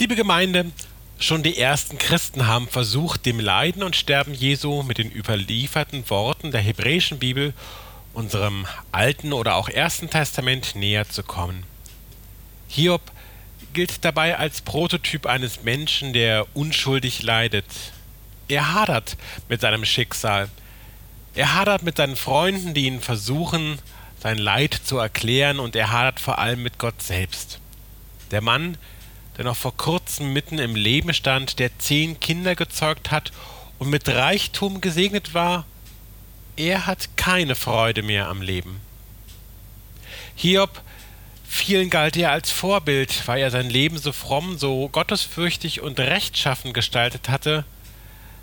Liebe 0.00 0.16
Gemeinde, 0.16 0.72
schon 1.18 1.42
die 1.42 1.58
ersten 1.58 1.98
Christen 1.98 2.46
haben 2.46 2.68
versucht, 2.68 3.26
dem 3.26 3.38
Leiden 3.38 3.82
und 3.82 3.96
Sterben 3.96 4.32
Jesu 4.32 4.82
mit 4.82 4.96
den 4.96 5.14
überlieferten 5.14 6.08
Worten 6.08 6.52
der 6.52 6.62
hebräischen 6.62 7.18
Bibel, 7.18 7.52
unserem 8.14 8.64
Alten 8.92 9.34
oder 9.34 9.56
auch 9.56 9.68
Ersten 9.68 10.08
Testament, 10.08 10.74
näher 10.74 11.06
zu 11.06 11.22
kommen. 11.22 11.64
Hiob 12.66 13.02
gilt 13.74 14.02
dabei 14.02 14.38
als 14.38 14.62
Prototyp 14.62 15.26
eines 15.26 15.64
Menschen, 15.64 16.14
der 16.14 16.46
unschuldig 16.54 17.22
leidet. 17.22 17.66
Er 18.48 18.72
hadert 18.72 19.18
mit 19.50 19.60
seinem 19.60 19.84
Schicksal. 19.84 20.48
Er 21.34 21.52
hadert 21.56 21.82
mit 21.82 21.98
seinen 21.98 22.16
Freunden, 22.16 22.72
die 22.72 22.86
ihn 22.86 23.02
versuchen, 23.02 23.78
sein 24.22 24.38
Leid 24.38 24.80
zu 24.82 24.96
erklären, 24.96 25.60
und 25.60 25.76
er 25.76 25.92
hadert 25.92 26.20
vor 26.20 26.38
allem 26.38 26.62
mit 26.62 26.78
Gott 26.78 27.02
selbst. 27.02 27.60
Der 28.30 28.40
Mann, 28.40 28.72
der 28.72 28.99
noch 29.38 29.56
vor 29.56 29.76
kurzem 29.76 30.32
mitten 30.32 30.58
im 30.58 30.76
Leben 30.76 31.14
stand, 31.14 31.58
der 31.58 31.78
zehn 31.78 32.20
Kinder 32.20 32.54
gezeugt 32.54 33.10
hat 33.10 33.32
und 33.78 33.88
mit 33.88 34.08
Reichtum 34.08 34.80
gesegnet 34.80 35.34
war, 35.34 35.64
er 36.56 36.86
hat 36.86 37.16
keine 37.16 37.54
Freude 37.54 38.02
mehr 38.02 38.28
am 38.28 38.42
Leben. 38.42 38.80
Hiob, 40.34 40.82
vielen 41.48 41.90
galt 41.90 42.16
er 42.16 42.32
als 42.32 42.50
Vorbild, 42.50 43.26
weil 43.26 43.40
er 43.40 43.50
sein 43.50 43.70
Leben 43.70 43.98
so 43.98 44.12
fromm, 44.12 44.58
so 44.58 44.88
gottesfürchtig 44.88 45.80
und 45.80 45.98
rechtschaffen 45.98 46.72
gestaltet 46.72 47.28
hatte. 47.28 47.64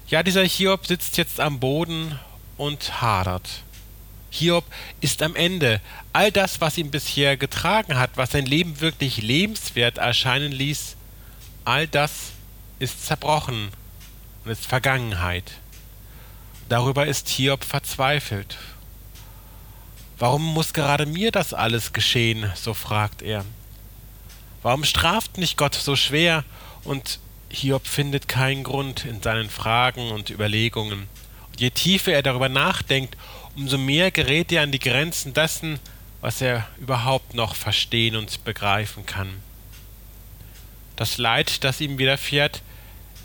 Ja, 0.08 0.24
dieser 0.24 0.44
Hiob 0.44 0.88
sitzt 0.88 1.18
jetzt 1.18 1.40
am 1.40 1.60
Boden 1.60 2.20
und 2.58 3.02
hadert. 3.02 3.62
Hiob 4.30 4.66
ist 5.02 5.22
am 5.22 5.36
Ende. 5.36 5.82
All 6.14 6.32
das, 6.32 6.62
was 6.62 6.78
ihn 6.78 6.92
bisher 6.92 7.38
getragen 7.38 7.98
hat, 7.98 8.12
was 8.16 8.32
sein 8.32 8.46
Leben 8.46 8.82
wirklich 8.82 9.18
lebenswert 9.18 9.98
erscheinen 9.98 10.52
ließ, 10.52 10.96
all 11.66 11.88
das 11.88 12.32
ist 12.80 13.06
zerbrochen 13.06 13.70
und 14.44 14.52
ist 14.52 14.66
Vergangenheit. 14.66 15.54
Darüber 16.70 17.08
ist 17.08 17.30
Hiob 17.30 17.64
verzweifelt. 17.64 18.58
Warum 20.20 20.44
muss 20.44 20.74
gerade 20.74 21.06
mir 21.06 21.32
das 21.32 21.54
alles 21.54 21.94
geschehen? 21.94 22.52
so 22.56 22.74
fragt 22.74 23.22
er. 23.22 23.46
Warum 24.64 24.84
straft 24.84 25.38
nicht 25.38 25.58
Gott 25.58 25.76
so 25.76 25.96
schwer? 25.96 26.44
Und 26.84 27.20
Hiob 27.50 27.88
findet 27.88 28.28
keinen 28.28 28.64
Grund 28.64 29.06
in 29.06 29.22
seinen 29.22 29.50
Fragen 29.50 30.12
und 30.12 30.30
Überlegungen. 30.30 31.08
Je 31.58 31.70
tiefer 31.70 32.14
er 32.14 32.24
darüber 32.24 32.50
nachdenkt, 32.50 33.16
umso 33.58 33.80
mehr 33.80 34.12
gerät 34.12 34.52
er 34.52 34.62
an 34.62 34.72
die 34.72 34.80
Grenzen 34.80 35.34
dessen, 35.34 35.80
was 36.22 36.42
er 36.42 36.68
überhaupt 36.80 37.34
noch 37.34 37.56
verstehen 37.56 38.16
und 38.16 38.44
begreifen 38.44 39.06
kann. 39.06 39.30
Das 40.96 41.18
Leid, 41.18 41.64
das 41.64 41.82
ihm 41.82 41.98
widerfährt, 41.98 42.62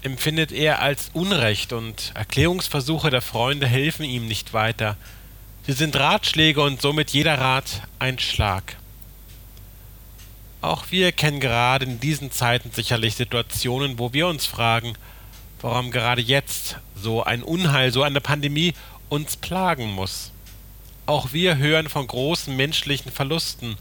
empfindet 0.01 0.51
er 0.51 0.81
als 0.81 1.11
Unrecht 1.13 1.73
und 1.73 2.13
Erklärungsversuche 2.15 3.11
der 3.11 3.21
Freunde 3.21 3.67
helfen 3.67 4.05
ihm 4.05 4.27
nicht 4.27 4.55
weiter. 4.55 4.97
Sie 5.67 5.73
sind 5.73 5.97
Ratschläge 5.97 6.63
und 6.63 6.81
somit 6.81 7.11
jeder 7.11 7.39
Rat 7.39 7.83
ein 7.99 8.19
Schlag. 8.19 8.77
Auch 10.63 10.87
wir 10.91 11.13
kennen 11.13 11.41
gerade 11.41 11.85
in 11.85 12.01
diesen 12.01 12.31
Zeiten 12.31 12.71
sicherlich 12.73 13.17
Situationen, 13.17 13.99
wo 13.99 14.13
wir 14.13 14.27
uns 14.29 14.47
fragen, 14.47 14.95
warum 15.61 15.91
gerade 15.91 16.23
jetzt 16.23 16.77
so 16.97 17.23
ein 17.23 17.43
Unheil, 17.43 17.93
so 17.93 18.03
eine 18.03 18.21
Pandemie 18.21 18.75
uns 19.13 19.37
plagen 19.37 19.93
muss. 19.93 20.33
Auch 21.05 21.35
wir 21.35 21.59
hören 21.59 21.91
von 21.91 22.07
großen 22.07 22.57
menschlichen 22.57 23.13
Verlusten, 23.13 23.77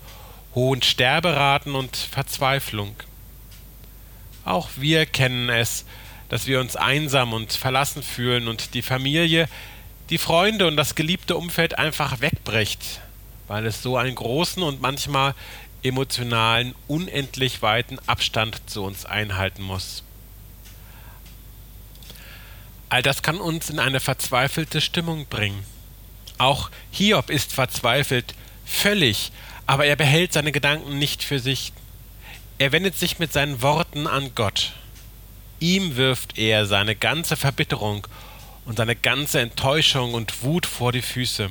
hohen 0.53 0.81
Sterberaten 0.81 1.73
und 1.73 1.95
Verzweiflung. 1.95 2.93
Auch 4.43 4.67
wir 4.75 5.05
kennen 5.05 5.47
es, 5.47 5.85
dass 6.27 6.47
wir 6.47 6.59
uns 6.59 6.75
einsam 6.75 7.31
und 7.31 7.53
verlassen 7.53 8.03
fühlen 8.03 8.49
und 8.49 8.73
die 8.73 8.81
Familie, 8.81 9.47
die 10.09 10.17
Freunde 10.17 10.67
und 10.67 10.75
das 10.75 10.95
geliebte 10.95 11.37
Umfeld 11.37 11.79
einfach 11.79 12.19
wegbricht, 12.19 12.99
weil 13.47 13.65
es 13.65 13.81
so 13.81 13.95
einen 13.95 14.15
großen 14.15 14.61
und 14.61 14.81
manchmal 14.81 15.33
emotionalen, 15.81 16.75
unendlich 16.89 17.61
weiten 17.61 17.99
Abstand 18.05 18.69
zu 18.69 18.83
uns 18.83 19.05
einhalten 19.05 19.61
muss. 19.61 20.03
All 22.91 23.01
das 23.01 23.23
kann 23.23 23.39
uns 23.39 23.69
in 23.69 23.79
eine 23.79 23.99
verzweifelte 23.99 24.81
Stimmung 24.81 25.25
bringen. 25.25 25.63
Auch 26.37 26.69
Hiob 26.91 27.29
ist 27.29 27.53
verzweifelt, 27.53 28.35
völlig, 28.65 29.31
aber 29.65 29.85
er 29.85 29.95
behält 29.95 30.33
seine 30.33 30.51
Gedanken 30.51 30.99
nicht 30.99 31.23
für 31.23 31.39
sich. 31.39 31.73
Er 32.59 32.71
wendet 32.71 32.95
sich 32.95 33.17
mit 33.17 33.33
seinen 33.33 33.61
Worten 33.61 34.05
an 34.05 34.35
Gott. 34.35 34.73
Ihm 35.59 35.95
wirft 35.95 36.37
er 36.37 36.65
seine 36.65 36.95
ganze 36.95 37.35
Verbitterung 37.35 38.07
und 38.65 38.77
seine 38.77 38.95
ganze 38.95 39.39
Enttäuschung 39.39 40.13
und 40.13 40.43
Wut 40.43 40.65
vor 40.65 40.91
die 40.91 41.01
Füße. 41.01 41.49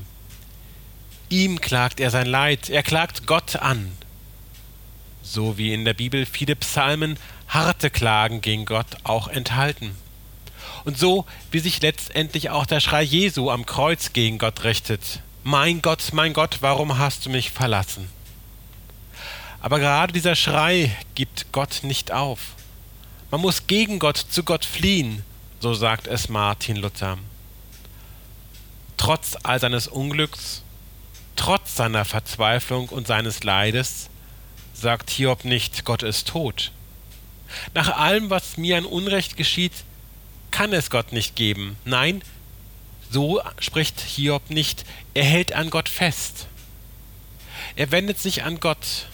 Ihm 1.28 1.60
klagt 1.60 1.98
er 1.98 2.10
sein 2.10 2.26
Leid, 2.26 2.68
er 2.68 2.82
klagt 2.82 3.26
Gott 3.26 3.56
an 3.56 3.90
so 5.22 5.58
wie 5.58 5.72
in 5.72 5.84
der 5.84 5.94
Bibel 5.94 6.26
viele 6.26 6.56
Psalmen 6.56 7.16
harte 7.48 7.90
Klagen 7.90 8.40
gegen 8.40 8.64
Gott 8.64 8.86
auch 9.04 9.28
enthalten. 9.28 9.96
Und 10.84 10.98
so 10.98 11.26
wie 11.50 11.58
sich 11.58 11.80
letztendlich 11.82 12.50
auch 12.50 12.66
der 12.66 12.80
Schrei 12.80 13.02
Jesu 13.02 13.50
am 13.50 13.66
Kreuz 13.66 14.12
gegen 14.12 14.38
Gott 14.38 14.64
richtet. 14.64 15.20
Mein 15.42 15.82
Gott, 15.82 16.12
mein 16.12 16.32
Gott, 16.32 16.58
warum 16.60 16.98
hast 16.98 17.26
du 17.26 17.30
mich 17.30 17.50
verlassen? 17.50 18.08
Aber 19.60 19.78
gerade 19.78 20.12
dieser 20.12 20.36
Schrei 20.36 20.96
gibt 21.14 21.52
Gott 21.52 21.80
nicht 21.82 22.12
auf. 22.12 22.40
Man 23.30 23.42
muss 23.42 23.66
gegen 23.66 23.98
Gott 23.98 24.16
zu 24.16 24.42
Gott 24.42 24.64
fliehen, 24.64 25.22
so 25.60 25.74
sagt 25.74 26.06
es 26.06 26.28
Martin 26.28 26.76
Luther. 26.76 27.18
Trotz 28.96 29.36
all 29.42 29.60
seines 29.60 29.86
Unglücks, 29.86 30.62
trotz 31.36 31.76
seiner 31.76 32.04
Verzweiflung 32.04 32.88
und 32.88 33.06
seines 33.06 33.44
Leides, 33.44 34.10
sagt 34.74 35.10
Hiob 35.10 35.44
nicht, 35.44 35.84
Gott 35.84 36.02
ist 36.02 36.28
tot. 36.28 36.72
Nach 37.74 37.96
allem, 37.96 38.30
was 38.30 38.56
mir 38.56 38.78
an 38.78 38.84
Unrecht 38.84 39.36
geschieht, 39.36 39.72
kann 40.50 40.72
es 40.72 40.90
Gott 40.90 41.12
nicht 41.12 41.36
geben. 41.36 41.76
Nein, 41.84 42.22
so 43.10 43.40
spricht 43.58 44.00
Hiob 44.00 44.50
nicht. 44.50 44.84
Er 45.14 45.24
hält 45.24 45.52
an 45.52 45.70
Gott 45.70 45.88
fest. 45.88 46.46
Er 47.76 47.90
wendet 47.90 48.18
sich 48.18 48.44
an 48.44 48.60
Gott, 48.60 49.06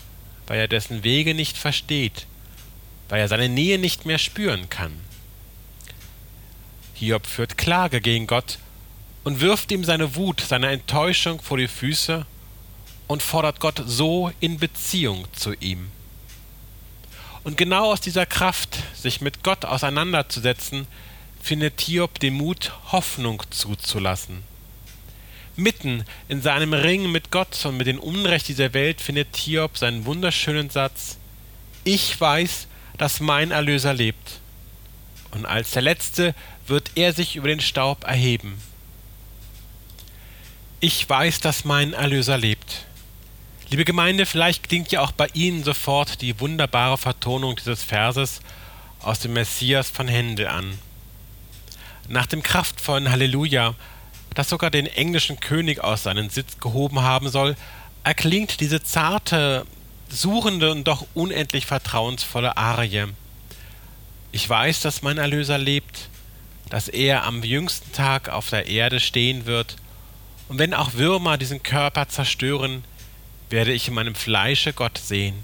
weil 0.46 0.58
er 0.58 0.68
dessen 0.68 1.04
Wege 1.04 1.34
nicht 1.34 1.56
versteht, 1.56 2.26
weil 3.08 3.20
er 3.20 3.28
seine 3.28 3.48
Nähe 3.48 3.78
nicht 3.78 4.06
mehr 4.06 4.18
spüren 4.18 4.68
kann. 4.68 4.92
Hiob 6.94 7.26
führt 7.26 7.58
Klage 7.58 8.00
gegen 8.00 8.26
Gott 8.26 8.58
und 9.24 9.40
wirft 9.40 9.70
ihm 9.72 9.84
seine 9.84 10.14
Wut, 10.14 10.40
seine 10.40 10.68
Enttäuschung 10.68 11.42
vor 11.42 11.58
die 11.58 11.68
Füße 11.68 12.24
und 13.06 13.22
fordert 13.22 13.60
Gott 13.60 13.82
so 13.86 14.30
in 14.40 14.58
Beziehung 14.58 15.26
zu 15.32 15.52
ihm. 15.54 15.90
Und 17.44 17.56
genau 17.56 17.92
aus 17.92 18.00
dieser 18.00 18.26
Kraft, 18.26 18.78
sich 18.94 19.20
mit 19.20 19.44
Gott 19.44 19.64
auseinanderzusetzen, 19.64 20.86
findet 21.46 21.80
Hiob 21.80 22.18
den 22.18 22.34
Mut, 22.34 22.72
Hoffnung 22.90 23.40
zuzulassen. 23.50 24.42
Mitten 25.54 26.04
in 26.28 26.42
seinem 26.42 26.72
Ringen 26.74 27.12
mit 27.12 27.30
Gott 27.30 27.64
und 27.64 27.76
mit 27.76 27.86
dem 27.86 28.00
Unrecht 28.00 28.48
dieser 28.48 28.74
Welt 28.74 29.00
findet 29.00 29.36
Hiob 29.36 29.78
seinen 29.78 30.06
wunderschönen 30.06 30.70
Satz 30.70 31.18
Ich 31.84 32.20
weiß, 32.20 32.66
dass 32.98 33.20
mein 33.20 33.52
Erlöser 33.52 33.94
lebt. 33.94 34.40
Und 35.30 35.46
als 35.46 35.70
der 35.70 35.82
Letzte 35.82 36.34
wird 36.66 36.90
er 36.96 37.12
sich 37.12 37.36
über 37.36 37.46
den 37.46 37.60
Staub 37.60 38.02
erheben. 38.02 38.60
Ich 40.80 41.08
weiß, 41.08 41.38
dass 41.38 41.64
mein 41.64 41.92
Erlöser 41.92 42.38
lebt. 42.38 42.86
Liebe 43.70 43.84
Gemeinde, 43.84 44.26
vielleicht 44.26 44.68
klingt 44.68 44.90
ja 44.90 45.00
auch 45.00 45.12
bei 45.12 45.28
Ihnen 45.32 45.62
sofort 45.62 46.22
die 46.22 46.40
wunderbare 46.40 46.98
Vertonung 46.98 47.54
dieses 47.54 47.84
Verses 47.84 48.40
aus 49.00 49.20
dem 49.20 49.34
Messias 49.34 49.90
von 49.90 50.08
Händel 50.08 50.48
an. 50.48 50.76
Nach 52.08 52.26
dem 52.26 52.42
kraftvollen 52.42 53.10
Halleluja, 53.10 53.74
das 54.34 54.48
sogar 54.48 54.70
den 54.70 54.86
englischen 54.86 55.40
König 55.40 55.82
aus 55.82 56.04
seinem 56.04 56.30
Sitz 56.30 56.58
gehoben 56.60 57.00
haben 57.00 57.28
soll, 57.28 57.56
erklingt 58.04 58.60
diese 58.60 58.82
zarte, 58.82 59.66
suchende 60.08 60.70
und 60.70 60.84
doch 60.84 61.06
unendlich 61.14 61.66
vertrauensvolle 61.66 62.56
Arie. 62.56 63.06
Ich 64.30 64.48
weiß, 64.48 64.80
dass 64.80 65.02
mein 65.02 65.18
Erlöser 65.18 65.58
lebt, 65.58 66.08
dass 66.68 66.88
er 66.88 67.24
am 67.24 67.42
jüngsten 67.42 67.90
Tag 67.92 68.28
auf 68.28 68.50
der 68.50 68.66
Erde 68.66 69.00
stehen 69.00 69.46
wird, 69.46 69.76
und 70.48 70.58
wenn 70.60 70.74
auch 70.74 70.94
Würmer 70.94 71.38
diesen 71.38 71.64
Körper 71.64 72.08
zerstören, 72.08 72.84
werde 73.50 73.72
ich 73.72 73.88
in 73.88 73.94
meinem 73.94 74.14
Fleische 74.14 74.72
Gott 74.72 74.98
sehen. 74.98 75.42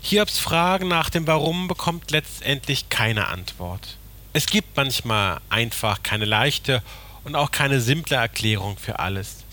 Hiobs 0.00 0.38
Frage 0.38 0.84
nach 0.84 1.10
dem 1.10 1.26
Warum 1.26 1.66
bekommt 1.66 2.12
letztendlich 2.12 2.88
keine 2.88 3.26
Antwort. 3.26 3.96
Es 4.36 4.44
gibt 4.44 4.76
manchmal 4.76 5.40
einfach 5.48 6.02
keine 6.02 6.26
leichte 6.26 6.82
und 7.24 7.34
auch 7.34 7.50
keine 7.50 7.80
simple 7.80 8.16
Erklärung 8.16 8.76
für 8.76 8.98
alles. 8.98 9.44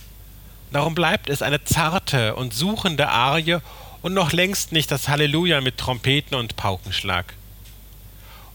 Darum 0.73 0.93
bleibt 0.93 1.29
es 1.29 1.41
eine 1.41 1.63
zarte 1.63 2.35
und 2.35 2.53
suchende 2.53 3.07
Arie 3.07 3.59
und 4.01 4.13
noch 4.13 4.33
längst 4.33 4.73
nicht 4.73 4.91
das 4.91 5.07
Halleluja 5.07 5.61
mit 5.61 5.77
Trompeten 5.77 6.35
und 6.35 6.57
Paukenschlag. 6.57 7.33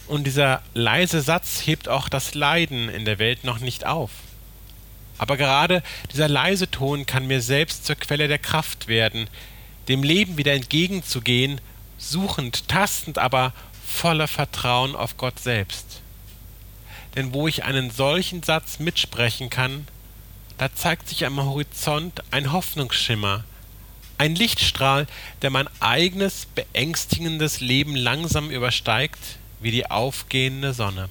Und 0.07 0.25
dieser 0.25 0.61
leise 0.75 1.23
Satz 1.23 1.63
hebt 1.65 1.89
auch 1.89 2.11
das 2.11 2.35
Leiden 2.35 2.91
in 2.91 3.07
der 3.07 3.19
Welt 3.19 3.45
noch 3.45 3.61
nicht 3.61 3.87
auf. 3.87 4.11
Aber 5.17 5.39
gerade 5.39 5.83
dieser 6.13 6.29
leise 6.29 6.71
Ton 6.71 7.07
kann 7.07 7.27
mir 7.27 7.41
selbst 7.41 7.87
zur 7.87 7.97
Quelle 7.97 8.29
der 8.29 8.39
Kraft 8.39 8.87
werden, 8.87 9.31
dem 9.89 10.03
Leben 10.03 10.37
wieder 10.37 10.53
entgegenzugehen, 10.53 11.59
suchend, 11.97 12.69
tastend, 12.69 13.17
aber 13.17 13.55
voller 13.87 14.29
Vertrauen 14.29 14.95
auf 14.95 15.17
Gott 15.17 15.39
selbst. 15.39 16.03
Denn 17.19 17.35
wo 17.35 17.49
ich 17.49 17.65
einen 17.65 17.91
solchen 17.91 18.45
Satz 18.45 18.79
mitsprechen 18.79 19.51
kann, 19.51 19.89
da 20.57 20.73
zeigt 20.73 21.09
sich 21.09 21.27
am 21.27 21.43
Horizont 21.43 22.23
ein 22.31 22.53
Hoffnungsschimmer, 22.53 23.43
ein 24.19 24.37
Lichtstrahl, 24.37 25.09
der 25.43 25.51
mein 25.51 25.69
eigenes 25.81 26.47
beängstigendes 26.55 27.59
Leben 27.59 27.97
langsam 27.97 28.53
übersteigt 28.53 29.19
wie 29.59 29.73
die 29.73 29.91
aufgehende 29.91 30.73
Sonne. 30.73 31.09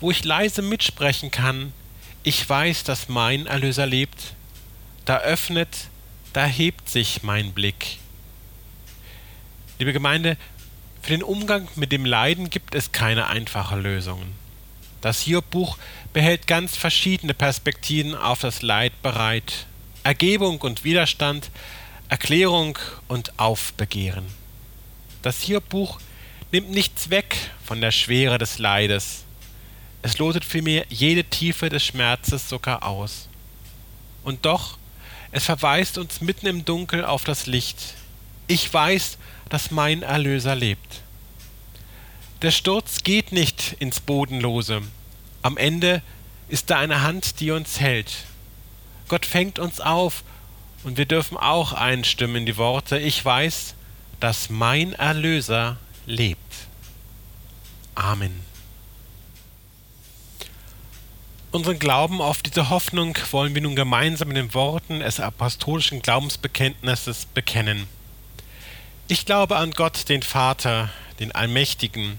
Wo 0.00 0.10
ich 0.10 0.24
leise 0.24 0.60
mitsprechen 0.60 1.30
kann, 1.30 1.72
ich 2.24 2.48
weiß, 2.48 2.82
dass 2.82 3.08
mein 3.08 3.46
Erlöser 3.46 3.86
lebt, 3.86 4.34
da 5.04 5.18
öffnet, 5.18 5.86
da 6.32 6.46
hebt 6.46 6.88
sich 6.88 7.22
mein 7.22 7.52
Blick. 7.52 7.98
Liebe 9.78 9.92
Gemeinde, 9.92 10.36
für 11.00 11.10
den 11.10 11.22
Umgang 11.22 11.68
mit 11.76 11.92
dem 11.92 12.04
Leiden 12.04 12.50
gibt 12.50 12.74
es 12.74 12.90
keine 12.90 13.28
einfachen 13.28 13.84
Lösungen. 13.84 14.49
Das 15.00 15.22
Hiob-Buch 15.22 15.78
behält 16.12 16.46
ganz 16.46 16.76
verschiedene 16.76 17.34
Perspektiven 17.34 18.14
auf 18.14 18.40
das 18.40 18.62
Leid 18.62 18.92
bereit. 19.02 19.66
Ergebung 20.02 20.58
und 20.60 20.84
Widerstand, 20.84 21.50
Erklärung 22.08 22.78
und 23.08 23.38
Aufbegehren. 23.38 24.26
Das 25.22 25.42
Hiob-Buch 25.42 26.00
nimmt 26.52 26.70
nichts 26.70 27.10
weg 27.10 27.36
von 27.64 27.80
der 27.80 27.92
Schwere 27.92 28.38
des 28.38 28.58
Leides, 28.58 29.24
es 30.02 30.18
lotet 30.18 30.44
vielmehr 30.44 30.86
jede 30.88 31.24
Tiefe 31.24 31.68
des 31.68 31.84
Schmerzes 31.84 32.48
sogar 32.48 32.84
aus. 32.84 33.28
Und 34.24 34.46
doch, 34.46 34.78
es 35.30 35.44
verweist 35.44 35.98
uns 35.98 36.20
mitten 36.20 36.46
im 36.46 36.64
Dunkel 36.64 37.04
auf 37.04 37.24
das 37.24 37.46
Licht. 37.46 37.94
Ich 38.46 38.72
weiß, 38.72 39.18
dass 39.50 39.70
mein 39.70 40.02
Erlöser 40.02 40.54
lebt. 40.54 41.02
Der 42.42 42.52
Sturz 42.52 43.02
geht 43.02 43.32
nicht 43.32 43.76
ins 43.80 44.00
Bodenlose. 44.00 44.80
Am 45.42 45.58
Ende 45.58 46.00
ist 46.48 46.70
da 46.70 46.78
eine 46.78 47.02
Hand, 47.02 47.40
die 47.40 47.50
uns 47.50 47.80
hält. 47.80 48.24
Gott 49.08 49.26
fängt 49.26 49.58
uns 49.58 49.78
auf 49.78 50.24
und 50.82 50.96
wir 50.96 51.04
dürfen 51.04 51.36
auch 51.36 51.74
einstimmen 51.74 52.36
in 52.36 52.46
die 52.46 52.56
Worte, 52.56 52.98
ich 52.98 53.22
weiß, 53.22 53.74
dass 54.20 54.48
mein 54.48 54.94
Erlöser 54.94 55.76
lebt. 56.06 56.40
Amen. 57.94 58.40
Unseren 61.50 61.78
Glauben 61.78 62.22
auf 62.22 62.40
diese 62.40 62.70
Hoffnung 62.70 63.18
wollen 63.32 63.54
wir 63.54 63.60
nun 63.60 63.76
gemeinsam 63.76 64.30
in 64.30 64.36
den 64.36 64.54
Worten 64.54 65.00
des 65.00 65.20
apostolischen 65.20 66.00
Glaubensbekenntnisses 66.00 67.26
bekennen. 67.26 67.86
Ich 69.08 69.26
glaube 69.26 69.56
an 69.56 69.72
Gott, 69.72 70.08
den 70.08 70.22
Vater, 70.22 70.90
den 71.18 71.32
Allmächtigen, 71.32 72.18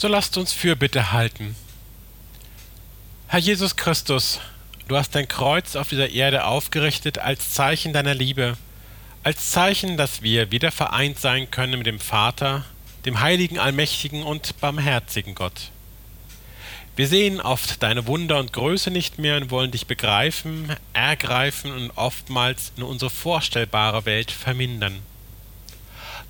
So 0.00 0.08
lasst 0.08 0.38
uns 0.38 0.54
Fürbitte 0.54 1.12
halten. 1.12 1.54
Herr 3.28 3.38
Jesus 3.38 3.76
Christus, 3.76 4.40
du 4.88 4.96
hast 4.96 5.14
dein 5.14 5.28
Kreuz 5.28 5.76
auf 5.76 5.90
dieser 5.90 6.08
Erde 6.08 6.46
aufgerichtet 6.46 7.18
als 7.18 7.52
Zeichen 7.52 7.92
deiner 7.92 8.14
Liebe, 8.14 8.56
als 9.24 9.50
Zeichen, 9.50 9.98
dass 9.98 10.22
wir 10.22 10.50
wieder 10.52 10.72
vereint 10.72 11.18
sein 11.18 11.50
können 11.50 11.76
mit 11.76 11.86
dem 11.86 12.00
Vater, 12.00 12.64
dem 13.04 13.20
heiligen, 13.20 13.58
allmächtigen 13.58 14.22
und 14.22 14.58
barmherzigen 14.62 15.34
Gott. 15.34 15.70
Wir 16.96 17.06
sehen 17.06 17.38
oft 17.38 17.82
deine 17.82 18.06
Wunder 18.06 18.38
und 18.38 18.54
Größe 18.54 18.90
nicht 18.90 19.18
mehr 19.18 19.36
und 19.36 19.50
wollen 19.50 19.70
dich 19.70 19.86
begreifen, 19.86 20.74
ergreifen 20.94 21.72
und 21.72 21.90
oftmals 21.90 22.72
in 22.78 22.84
unsere 22.84 23.10
vorstellbare 23.10 24.06
Welt 24.06 24.30
vermindern. 24.30 25.02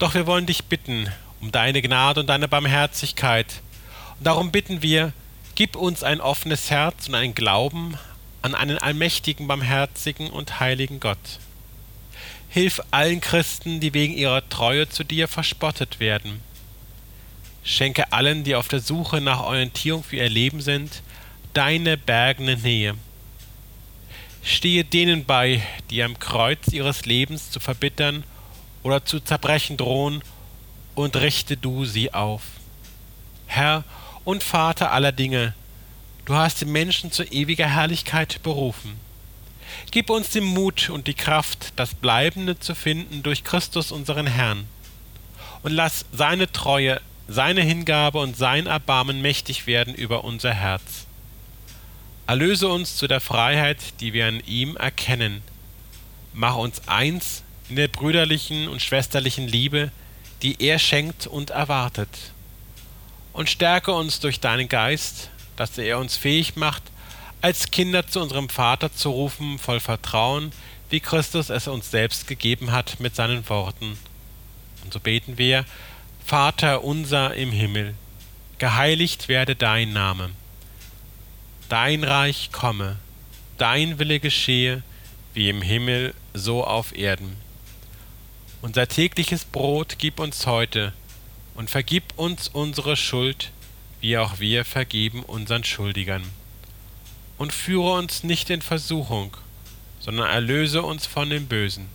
Doch 0.00 0.14
wir 0.14 0.26
wollen 0.26 0.46
dich 0.46 0.64
bitten 0.64 1.08
um 1.40 1.52
deine 1.52 1.82
Gnade 1.82 2.20
und 2.20 2.26
deine 2.26 2.48
Barmherzigkeit. 2.48 3.62
Und 4.18 4.26
darum 4.26 4.52
bitten 4.52 4.82
wir, 4.82 5.12
gib 5.54 5.76
uns 5.76 6.02
ein 6.02 6.20
offenes 6.20 6.70
Herz 6.70 7.08
und 7.08 7.14
einen 7.14 7.34
Glauben 7.34 7.96
an 8.42 8.54
einen 8.54 8.78
allmächtigen, 8.78 9.46
barmherzigen 9.46 10.30
und 10.30 10.60
heiligen 10.60 11.00
Gott. 11.00 11.18
Hilf 12.48 12.80
allen 12.90 13.20
Christen, 13.20 13.80
die 13.80 13.94
wegen 13.94 14.14
ihrer 14.14 14.48
Treue 14.48 14.88
zu 14.88 15.04
dir 15.04 15.28
verspottet 15.28 16.00
werden. 16.00 16.40
Schenke 17.62 18.12
allen, 18.12 18.44
die 18.44 18.54
auf 18.54 18.68
der 18.68 18.80
Suche 18.80 19.20
nach 19.20 19.40
Orientierung 19.40 20.02
für 20.02 20.16
ihr 20.16 20.28
Leben 20.28 20.60
sind, 20.60 21.02
deine 21.52 21.96
bergende 21.96 22.56
Nähe. 22.56 22.94
Stehe 24.42 24.84
denen 24.84 25.26
bei, 25.26 25.62
die 25.90 26.02
am 26.02 26.18
Kreuz 26.18 26.68
ihres 26.72 27.04
Lebens 27.04 27.50
zu 27.50 27.60
verbittern 27.60 28.24
oder 28.82 29.04
zu 29.04 29.20
zerbrechen 29.20 29.76
drohen 29.76 30.22
und 31.02 31.16
richte 31.16 31.56
du 31.56 31.84
sie 31.84 32.12
auf. 32.14 32.42
Herr 33.46 33.84
und 34.24 34.42
Vater 34.42 34.92
aller 34.92 35.12
Dinge, 35.12 35.54
du 36.24 36.34
hast 36.34 36.60
den 36.60 36.72
Menschen 36.72 37.10
zu 37.10 37.24
ewiger 37.24 37.66
Herrlichkeit 37.66 38.42
berufen. 38.42 38.98
Gib 39.90 40.10
uns 40.10 40.30
den 40.30 40.44
Mut 40.44 40.90
und 40.90 41.06
die 41.06 41.14
Kraft, 41.14 41.72
das 41.76 41.94
Bleibende 41.94 42.58
zu 42.58 42.74
finden 42.74 43.22
durch 43.22 43.44
Christus 43.44 43.92
unseren 43.92 44.26
Herrn. 44.26 44.66
Und 45.62 45.72
lass 45.72 46.04
seine 46.12 46.50
Treue, 46.50 47.00
seine 47.28 47.62
Hingabe 47.62 48.18
und 48.18 48.36
sein 48.36 48.66
Erbarmen 48.66 49.20
mächtig 49.20 49.66
werden 49.66 49.94
über 49.94 50.24
unser 50.24 50.52
Herz. 50.52 51.06
Erlöse 52.26 52.68
uns 52.68 52.96
zu 52.96 53.08
der 53.08 53.20
Freiheit, 53.20 53.78
die 54.00 54.12
wir 54.12 54.28
an 54.28 54.40
ihm 54.46 54.76
erkennen. 54.76 55.42
Mach 56.32 56.54
uns 56.54 56.86
eins 56.86 57.42
in 57.68 57.76
der 57.76 57.88
brüderlichen 57.88 58.68
und 58.68 58.82
schwesterlichen 58.82 59.48
Liebe, 59.48 59.90
die 60.42 60.56
er 60.62 60.78
schenkt 60.78 61.26
und 61.26 61.50
erwartet. 61.50 62.08
Und 63.32 63.48
stärke 63.48 63.92
uns 63.92 64.20
durch 64.20 64.40
deinen 64.40 64.68
Geist, 64.68 65.30
dass 65.56 65.78
er 65.78 65.98
uns 65.98 66.16
fähig 66.16 66.56
macht, 66.56 66.82
als 67.42 67.70
Kinder 67.70 68.06
zu 68.06 68.20
unserem 68.20 68.48
Vater 68.48 68.92
zu 68.92 69.10
rufen, 69.10 69.58
voll 69.58 69.80
Vertrauen, 69.80 70.52
wie 70.90 71.00
Christus 71.00 71.50
es 71.50 71.68
uns 71.68 71.90
selbst 71.90 72.26
gegeben 72.26 72.72
hat 72.72 73.00
mit 73.00 73.14
seinen 73.14 73.48
Worten. 73.48 73.98
Und 74.84 74.92
so 74.92 75.00
beten 75.00 75.38
wir, 75.38 75.64
Vater 76.24 76.84
unser 76.84 77.34
im 77.34 77.52
Himmel, 77.52 77.94
geheiligt 78.58 79.28
werde 79.28 79.56
dein 79.56 79.92
Name. 79.92 80.30
Dein 81.68 82.04
Reich 82.04 82.50
komme, 82.52 82.96
dein 83.58 83.98
Wille 83.98 84.20
geschehe, 84.20 84.82
wie 85.34 85.48
im 85.48 85.62
Himmel, 85.62 86.14
so 86.34 86.64
auf 86.64 86.96
Erden. 86.96 87.36
Unser 88.62 88.88
tägliches 88.88 89.46
Brot 89.46 89.96
gib 89.98 90.20
uns 90.20 90.46
heute 90.46 90.92
und 91.54 91.70
vergib 91.70 92.04
uns 92.16 92.48
unsere 92.48 92.94
Schuld, 92.94 93.52
wie 94.02 94.18
auch 94.18 94.38
wir 94.38 94.66
vergeben 94.66 95.22
unseren 95.22 95.64
Schuldigern. 95.64 96.22
Und 97.38 97.54
führe 97.54 97.94
uns 97.94 98.22
nicht 98.22 98.50
in 98.50 98.60
Versuchung, 98.60 99.34
sondern 99.98 100.28
erlöse 100.28 100.82
uns 100.82 101.06
von 101.06 101.30
dem 101.30 101.46
Bösen. 101.46 101.88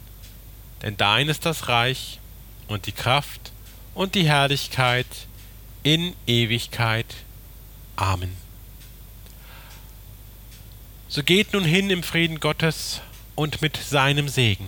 Denn 0.82 0.97
dein 0.97 1.30
ist 1.30 1.45
das 1.45 1.67
Reich 1.67 2.19
und 2.67 2.88
die 2.88 2.93
Kraft 2.93 3.51
und 3.93 4.15
die 4.15 4.28
Herrlichkeit 4.28 5.06
in 5.84 6.15
Ewigkeit. 6.25 7.06
Amen. 7.95 8.36
So 11.10 11.21
geht 11.21 11.54
nun 11.54 11.63
hin 11.63 11.91
im 11.91 12.01
Frieden 12.01 12.39
Gottes 12.39 13.01
und 13.36 13.62
mit 13.62 13.78
seinem 13.78 14.28
Segen. 14.30 14.67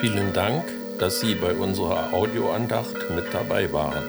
Vielen 0.00 0.34
Dank, 0.34 0.62
dass 0.98 1.20
Sie 1.20 1.34
bei 1.34 1.54
unserer 1.54 2.12
Audioandacht 2.12 3.10
mit 3.14 3.32
dabei 3.32 3.72
waren. 3.72 4.04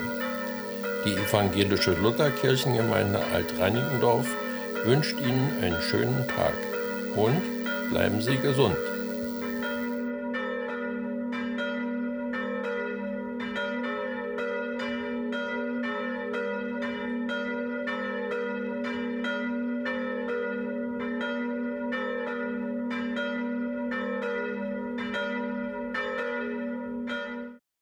Die 1.05 1.13
evangelische 1.13 1.91
Lutherkirchengemeinde 1.93 3.21
Alt-Reinickendorf 3.33 4.27
wünscht 4.83 5.17
Ihnen 5.21 5.49
einen 5.61 5.81
schönen 5.81 6.27
Tag 6.27 6.53
und 7.15 7.41
bleiben 7.89 8.21
Sie 8.21 8.37
gesund. 8.37 8.75